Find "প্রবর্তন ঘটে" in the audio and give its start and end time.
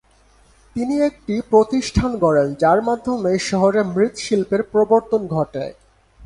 4.71-5.65